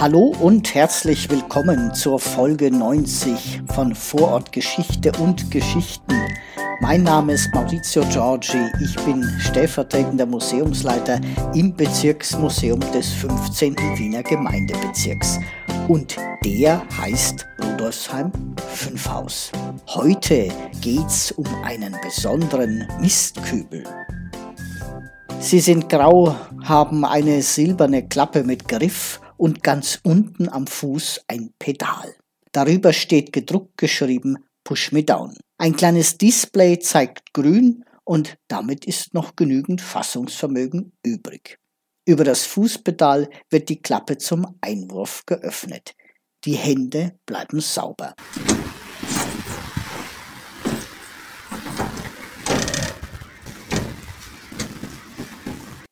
Hallo 0.00 0.34
und 0.40 0.74
herzlich 0.74 1.28
willkommen 1.28 1.92
zur 1.92 2.18
Folge 2.18 2.70
90 2.70 3.60
von 3.66 3.94
Vorortgeschichte 3.94 5.12
und 5.20 5.50
Geschichten. 5.50 6.14
Mein 6.80 7.02
Name 7.02 7.34
ist 7.34 7.52
Maurizio 7.52 8.02
Giorgi, 8.10 8.70
ich 8.82 8.96
bin 9.04 9.22
stellvertretender 9.40 10.24
Museumsleiter 10.24 11.20
im 11.54 11.76
Bezirksmuseum 11.76 12.80
des 12.94 13.12
15. 13.12 13.76
Wiener 13.96 14.22
Gemeindebezirks. 14.22 15.38
Und 15.86 16.16
der 16.46 16.80
heißt 16.98 17.46
Rudolfsheim 17.62 18.32
5 18.68 19.06
Haus. 19.06 19.52
Heute 19.86 20.48
geht's 20.80 21.30
um 21.32 21.44
einen 21.62 21.94
besonderen 22.02 22.88
Mistkübel. 23.02 23.84
Sie 25.40 25.60
sind 25.60 25.90
grau, 25.90 26.34
haben 26.64 27.04
eine 27.04 27.42
silberne 27.42 28.08
Klappe 28.08 28.44
mit 28.44 28.66
Griff 28.66 29.20
und 29.40 29.62
ganz 29.62 30.00
unten 30.02 30.50
am 30.50 30.66
Fuß 30.66 31.22
ein 31.26 31.54
Pedal. 31.58 32.14
Darüber 32.52 32.92
steht 32.92 33.32
gedruckt 33.32 33.78
geschrieben 33.78 34.36
Push 34.64 34.92
Me 34.92 35.02
Down. 35.02 35.34
Ein 35.56 35.74
kleines 35.74 36.18
Display 36.18 36.78
zeigt 36.78 37.32
grün 37.32 37.84
und 38.04 38.36
damit 38.48 38.84
ist 38.84 39.14
noch 39.14 39.36
genügend 39.36 39.80
Fassungsvermögen 39.80 40.92
übrig. 41.02 41.58
Über 42.04 42.24
das 42.24 42.44
Fußpedal 42.44 43.30
wird 43.48 43.70
die 43.70 43.80
Klappe 43.80 44.18
zum 44.18 44.58
Einwurf 44.60 45.24
geöffnet. 45.24 45.94
Die 46.44 46.56
Hände 46.56 47.18
bleiben 47.24 47.60
sauber. 47.60 48.14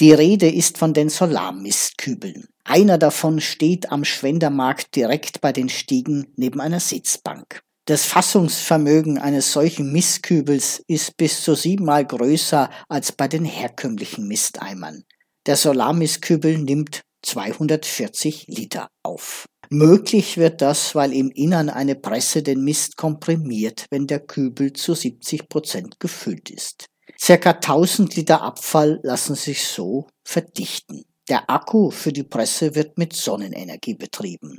Die 0.00 0.12
Rede 0.12 0.50
ist 0.50 0.78
von 0.78 0.92
den 0.92 1.10
Solarmistkübeln. 1.10 2.48
Einer 2.68 2.98
davon 2.98 3.40
steht 3.40 3.92
am 3.92 4.04
Schwendermarkt 4.04 4.96
direkt 4.96 5.40
bei 5.40 5.52
den 5.52 5.68
Stiegen 5.68 6.32
neben 6.34 6.60
einer 6.60 6.80
Sitzbank. 6.80 7.62
Das 7.84 8.06
Fassungsvermögen 8.06 9.18
eines 9.18 9.52
solchen 9.52 9.92
Mistkübels 9.92 10.82
ist 10.88 11.16
bis 11.16 11.42
zu 11.42 11.54
siebenmal 11.54 12.04
größer 12.04 12.68
als 12.88 13.12
bei 13.12 13.28
den 13.28 13.44
herkömmlichen 13.44 14.26
Misteimern. 14.26 15.04
Der 15.46 15.54
Solarmistkübel 15.56 16.58
nimmt 16.58 17.02
240 17.22 18.48
Liter 18.48 18.88
auf. 19.04 19.44
Möglich 19.70 20.36
wird 20.36 20.60
das, 20.60 20.96
weil 20.96 21.12
im 21.12 21.30
Innern 21.30 21.70
eine 21.70 21.94
Presse 21.94 22.42
den 22.42 22.64
Mist 22.64 22.96
komprimiert, 22.96 23.86
wenn 23.90 24.08
der 24.08 24.18
Kübel 24.18 24.72
zu 24.72 24.94
70 24.94 25.48
Prozent 25.48 26.00
gefüllt 26.00 26.50
ist. 26.50 26.86
Circa 27.16 27.50
1000 27.50 28.16
Liter 28.16 28.42
Abfall 28.42 28.98
lassen 29.04 29.36
sich 29.36 29.62
so 29.68 30.08
verdichten. 30.24 31.04
Der 31.28 31.50
Akku 31.50 31.90
für 31.90 32.12
die 32.12 32.22
Presse 32.22 32.76
wird 32.76 32.98
mit 32.98 33.12
Sonnenenergie 33.12 33.94
betrieben. 33.94 34.58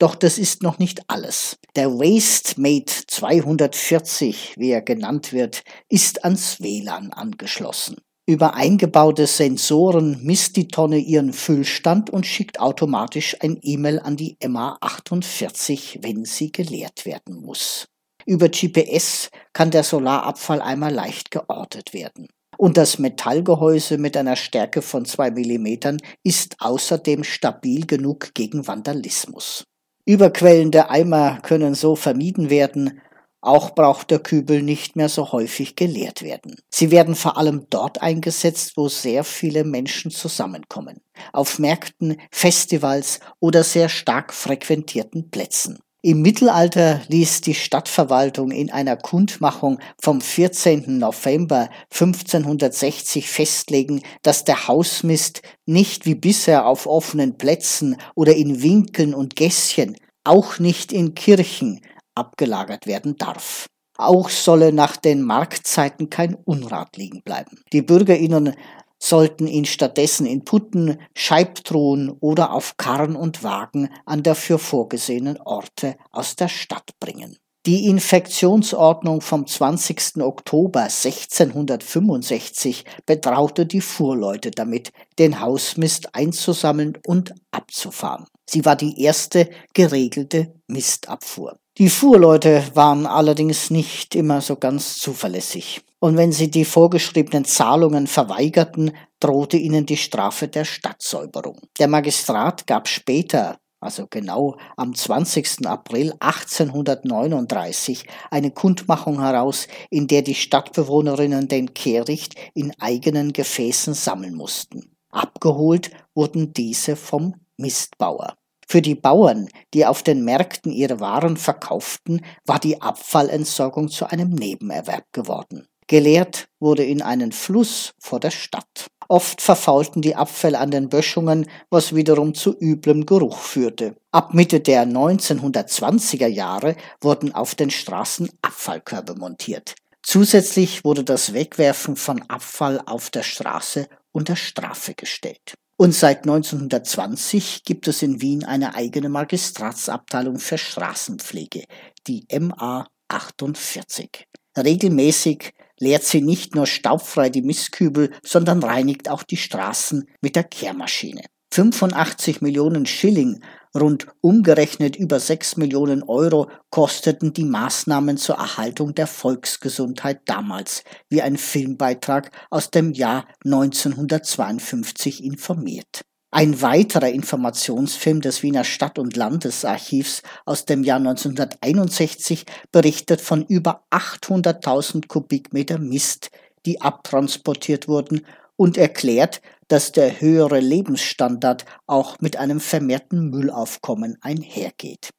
Doch 0.00 0.16
das 0.16 0.38
ist 0.38 0.62
noch 0.62 0.78
nicht 0.78 1.02
alles. 1.08 1.56
Der 1.76 1.90
WasteMate 1.90 3.06
240, 3.06 4.54
wie 4.56 4.70
er 4.70 4.82
genannt 4.82 5.32
wird, 5.32 5.62
ist 5.88 6.24
ans 6.24 6.60
WLAN 6.60 7.12
angeschlossen. 7.12 7.96
Über 8.26 8.54
eingebaute 8.54 9.26
Sensoren 9.26 10.22
misst 10.22 10.56
die 10.56 10.68
Tonne 10.68 10.98
ihren 10.98 11.32
Füllstand 11.32 12.10
und 12.10 12.26
schickt 12.26 12.60
automatisch 12.60 13.36
ein 13.40 13.58
E-Mail 13.62 14.00
an 14.00 14.16
die 14.16 14.36
MA48, 14.36 16.02
wenn 16.02 16.24
sie 16.24 16.52
geleert 16.52 17.06
werden 17.06 17.40
muss. 17.40 17.86
Über 18.26 18.48
GPS 18.48 19.30
kann 19.52 19.70
der 19.70 19.82
Solarabfall 19.82 20.60
einmal 20.60 20.92
leicht 20.92 21.30
geortet 21.30 21.94
werden. 21.94 22.28
Und 22.58 22.76
das 22.76 22.98
Metallgehäuse 22.98 23.98
mit 23.98 24.16
einer 24.16 24.34
Stärke 24.34 24.82
von 24.82 25.04
2 25.04 25.30
mm 25.30 25.98
ist 26.24 26.56
außerdem 26.58 27.22
stabil 27.22 27.86
genug 27.86 28.34
gegen 28.34 28.66
Vandalismus. 28.66 29.62
Überquellende 30.04 30.90
Eimer 30.90 31.38
können 31.42 31.76
so 31.76 31.94
vermieden 31.94 32.50
werden, 32.50 33.00
auch 33.40 33.76
braucht 33.76 34.10
der 34.10 34.18
Kübel 34.18 34.62
nicht 34.62 34.96
mehr 34.96 35.08
so 35.08 35.30
häufig 35.30 35.76
geleert 35.76 36.22
werden. 36.22 36.56
Sie 36.68 36.90
werden 36.90 37.14
vor 37.14 37.36
allem 37.36 37.66
dort 37.70 38.02
eingesetzt, 38.02 38.72
wo 38.74 38.88
sehr 38.88 39.22
viele 39.22 39.62
Menschen 39.62 40.10
zusammenkommen. 40.10 41.00
Auf 41.32 41.60
Märkten, 41.60 42.20
Festivals 42.32 43.20
oder 43.38 43.62
sehr 43.62 43.88
stark 43.88 44.34
frequentierten 44.34 45.30
Plätzen. 45.30 45.78
Im 46.00 46.22
Mittelalter 46.22 47.00
ließ 47.08 47.40
die 47.40 47.54
Stadtverwaltung 47.54 48.52
in 48.52 48.70
einer 48.70 48.96
Kundmachung 48.96 49.80
vom 50.00 50.20
14. 50.20 50.96
November 50.96 51.70
1560 51.90 53.28
festlegen, 53.28 54.02
dass 54.22 54.44
der 54.44 54.68
Hausmist 54.68 55.42
nicht 55.66 56.06
wie 56.06 56.14
bisher 56.14 56.66
auf 56.66 56.86
offenen 56.86 57.36
Plätzen 57.36 57.96
oder 58.14 58.36
in 58.36 58.62
Winkeln 58.62 59.12
und 59.12 59.34
Gässchen, 59.34 59.96
auch 60.22 60.60
nicht 60.60 60.92
in 60.92 61.16
Kirchen, 61.16 61.80
abgelagert 62.14 62.86
werden 62.86 63.16
darf. 63.16 63.66
Auch 63.96 64.30
solle 64.30 64.72
nach 64.72 64.96
den 64.96 65.22
Marktzeiten 65.22 66.10
kein 66.10 66.36
Unrat 66.36 66.96
liegen 66.96 67.22
bleiben. 67.22 67.58
Die 67.72 67.82
Bürgerinnen 67.82 68.54
sollten 68.98 69.46
ihn 69.46 69.64
stattdessen 69.64 70.26
in 70.26 70.44
Putten, 70.44 70.98
Scheibtruhen 71.14 72.10
oder 72.20 72.52
auf 72.52 72.76
Karren 72.76 73.16
und 73.16 73.42
Wagen 73.42 73.88
an 74.04 74.22
dafür 74.22 74.58
vorgesehenen 74.58 75.40
Orte 75.40 75.96
aus 76.10 76.36
der 76.36 76.48
Stadt 76.48 76.90
bringen. 77.00 77.38
Die 77.66 77.86
Infektionsordnung 77.86 79.20
vom 79.20 79.46
20. 79.46 80.22
Oktober 80.22 80.84
1665 80.84 82.84
betraute 83.04 83.66
die 83.66 83.82
Fuhrleute 83.82 84.50
damit, 84.50 84.92
den 85.18 85.40
Hausmist 85.40 86.14
einzusammeln 86.14 86.96
und 87.06 87.34
abzufahren. 87.50 88.26
Sie 88.48 88.64
war 88.64 88.76
die 88.76 89.02
erste 89.02 89.50
geregelte 89.74 90.54
Mistabfuhr. 90.66 91.58
Die 91.76 91.90
Fuhrleute 91.90 92.64
waren 92.74 93.06
allerdings 93.06 93.70
nicht 93.70 94.14
immer 94.14 94.40
so 94.40 94.56
ganz 94.56 94.96
zuverlässig 94.96 95.82
und 96.00 96.16
wenn 96.16 96.32
sie 96.32 96.50
die 96.50 96.64
vorgeschriebenen 96.64 97.44
Zahlungen 97.44 98.06
verweigerten, 98.06 98.92
drohte 99.20 99.56
ihnen 99.56 99.86
die 99.86 99.96
Strafe 99.96 100.48
der 100.48 100.64
Stadtsäuberung. 100.64 101.58
Der 101.78 101.88
Magistrat 101.88 102.66
gab 102.66 102.88
später, 102.88 103.58
also 103.80 104.06
genau 104.08 104.56
am 104.76 104.94
20. 104.94 105.66
April 105.66 106.14
1839, 106.20 108.06
eine 108.30 108.50
Kundmachung 108.50 109.20
heraus, 109.20 109.66
in 109.90 110.06
der 110.06 110.22
die 110.22 110.34
Stadtbewohnerinnen 110.34 111.48
den 111.48 111.74
Kehricht 111.74 112.34
in 112.54 112.72
eigenen 112.80 113.32
Gefäßen 113.32 113.94
sammeln 113.94 114.34
mussten. 114.34 114.96
Abgeholt 115.10 115.90
wurden 116.14 116.52
diese 116.52 116.94
vom 116.94 117.34
Mistbauer. 117.56 118.36
Für 118.68 118.82
die 118.82 118.94
Bauern, 118.94 119.48
die 119.72 119.86
auf 119.86 120.02
den 120.02 120.24
Märkten 120.24 120.70
ihre 120.70 121.00
Waren 121.00 121.38
verkauften, 121.38 122.24
war 122.44 122.58
die 122.58 122.82
Abfallentsorgung 122.82 123.88
zu 123.88 124.04
einem 124.10 124.28
Nebenerwerb 124.28 125.10
geworden. 125.12 125.66
Geleert 125.88 126.48
wurde 126.60 126.84
in 126.84 127.00
einen 127.00 127.32
Fluss 127.32 127.94
vor 127.98 128.20
der 128.20 128.30
Stadt. 128.30 128.88
Oft 129.08 129.40
verfaulten 129.40 130.02
die 130.02 130.16
Abfälle 130.16 130.58
an 130.58 130.70
den 130.70 130.90
Böschungen, 130.90 131.48
was 131.70 131.94
wiederum 131.94 132.34
zu 132.34 132.54
üblem 132.60 133.06
Geruch 133.06 133.38
führte. 133.38 133.96
Ab 134.12 134.34
Mitte 134.34 134.60
der 134.60 134.86
1920er 134.86 136.26
Jahre 136.26 136.76
wurden 137.00 137.34
auf 137.34 137.54
den 137.54 137.70
Straßen 137.70 138.30
Abfallkörbe 138.42 139.14
montiert. 139.14 139.76
Zusätzlich 140.02 140.84
wurde 140.84 141.04
das 141.04 141.32
Wegwerfen 141.32 141.96
von 141.96 142.20
Abfall 142.28 142.82
auf 142.84 143.08
der 143.08 143.22
Straße 143.22 143.88
unter 144.12 144.36
Strafe 144.36 144.92
gestellt. 144.92 145.54
Und 145.78 145.94
seit 145.94 146.24
1920 146.24 147.64
gibt 147.64 147.88
es 147.88 148.02
in 148.02 148.20
Wien 148.20 148.44
eine 148.44 148.74
eigene 148.74 149.08
Magistratsabteilung 149.08 150.38
für 150.38 150.58
Straßenpflege, 150.58 151.64
die 152.06 152.26
MA 152.38 152.88
48. 153.08 154.26
Regelmäßig 154.56 155.54
leert 155.78 156.04
sie 156.04 156.20
nicht 156.20 156.54
nur 156.54 156.66
staubfrei 156.66 157.30
die 157.30 157.42
Mistkübel, 157.42 158.10
sondern 158.24 158.62
reinigt 158.62 159.08
auch 159.08 159.22
die 159.22 159.36
Straßen 159.36 160.08
mit 160.20 160.36
der 160.36 160.44
Kehrmaschine. 160.44 161.22
85 161.52 162.40
Millionen 162.40 162.86
Schilling, 162.86 163.42
rund 163.74 164.06
umgerechnet 164.20 164.96
über 164.96 165.18
6 165.18 165.56
Millionen 165.56 166.02
Euro, 166.02 166.50
kosteten 166.70 167.32
die 167.32 167.44
Maßnahmen 167.44 168.16
zur 168.16 168.36
Erhaltung 168.36 168.94
der 168.94 169.06
Volksgesundheit 169.06 170.20
damals, 170.26 170.84
wie 171.08 171.22
ein 171.22 171.36
Filmbeitrag 171.36 172.30
aus 172.50 172.70
dem 172.70 172.92
Jahr 172.92 173.26
1952 173.44 175.24
informiert. 175.24 176.02
Ein 176.38 176.62
weiterer 176.62 177.08
Informationsfilm 177.08 178.20
des 178.20 178.44
Wiener 178.44 178.62
Stadt- 178.62 179.00
und 179.00 179.16
Landesarchivs 179.16 180.22
aus 180.44 180.66
dem 180.66 180.84
Jahr 180.84 180.98
1961 180.98 182.46
berichtet 182.70 183.20
von 183.20 183.44
über 183.44 183.82
800.000 183.90 185.08
Kubikmeter 185.08 185.78
Mist, 185.78 186.30
die 186.64 186.80
abtransportiert 186.80 187.88
wurden 187.88 188.24
und 188.54 188.78
erklärt, 188.78 189.40
dass 189.66 189.90
der 189.90 190.20
höhere 190.20 190.60
Lebensstandard 190.60 191.64
auch 191.88 192.20
mit 192.20 192.36
einem 192.36 192.60
vermehrten 192.60 193.30
Müllaufkommen 193.30 194.16
einhergeht. 194.20 195.10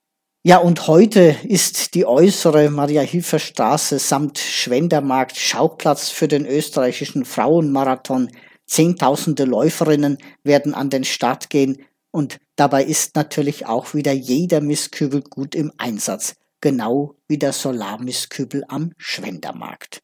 Ja, 0.44 0.60
und 0.60 0.88
heute 0.88 1.36
ist 1.44 1.96
die 1.96 2.06
äußere 2.06 2.70
Maria-Hilfer-Straße 2.70 4.00
samt 4.00 4.38
Schwendermarkt 4.38 5.36
Schauplatz 5.36 6.08
für 6.08 6.30
den 6.30 6.46
österreichischen 6.46 7.26
Frauenmarathon 7.26 8.30
Zehntausende 8.70 9.46
Läuferinnen 9.46 10.18
werden 10.44 10.74
an 10.74 10.90
den 10.90 11.04
Start 11.04 11.50
gehen 11.50 11.84
und 12.12 12.40
Dabei 12.60 12.84
ist 12.84 13.16
natürlich 13.16 13.68
auch 13.68 13.94
wieder 13.94 14.12
jeder 14.12 14.60
Mistkübel 14.60 15.22
gut 15.22 15.56
im 15.56 15.72
Einsatz, 15.78 16.36
genau 16.60 17.16
wie 17.30 17.38
der 17.38 17.54
Solarmistkübel 17.54 18.66
am 18.68 18.92
Schwendermarkt. 18.98 20.02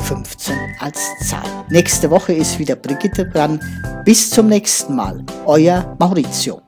15 0.00 0.56
als 0.78 1.00
Zahl. 1.28 1.42
Nächste 1.68 2.10
Woche 2.10 2.32
ist 2.32 2.58
wieder 2.58 2.76
Brigitte 2.76 3.26
dran. 3.26 3.60
Bis 4.04 4.30
zum 4.30 4.46
nächsten 4.46 4.94
Mal. 4.94 5.22
Euer 5.46 5.96
Maurizio. 5.98 6.62